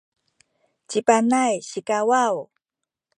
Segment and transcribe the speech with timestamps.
[0.89, 2.35] ci Panay sikawaw